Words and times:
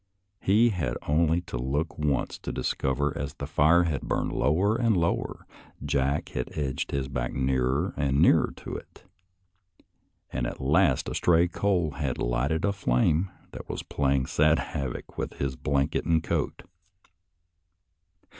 He 0.39 0.69
had 0.69 0.97
only 1.07 1.41
to 1.41 1.59
look 1.59 1.95
once 1.99 2.39
to 2.39 2.51
discover 2.51 3.11
that 3.13 3.21
as 3.21 3.33
the 3.35 3.45
fire 3.45 3.83
had 3.83 4.01
burned 4.01 4.31
lower 4.33 4.75
and 4.75 4.97
lower. 4.97 5.45
Jack 5.85 6.29
had 6.29 6.49
edged 6.57 6.89
his 6.89 7.07
back 7.07 7.33
nearer 7.33 7.93
and 7.95 8.19
nearer 8.19 8.51
to 8.55 8.73
it, 8.77 9.03
and 10.33 10.47
at 10.47 10.59
last 10.59 11.07
a 11.07 11.13
stray 11.13 11.47
coal 11.47 11.91
had 11.91 12.17
lighted 12.17 12.65
a 12.65 12.69
fiame 12.71 13.29
that 13.51 13.69
was 13.69 13.83
playing 13.83 14.25
sad 14.25 14.57
havoc 14.73 15.19
with 15.19 15.33
his 15.33 15.55
blanket 15.55 16.03
and 16.05 16.23
coat. 16.23 16.63